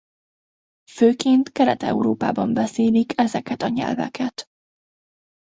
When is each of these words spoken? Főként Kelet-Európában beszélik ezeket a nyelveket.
Főként 0.91 1.51
Kelet-Európában 1.51 2.53
beszélik 2.53 3.13
ezeket 3.15 3.61
a 3.61 3.67
nyelveket. 3.67 4.45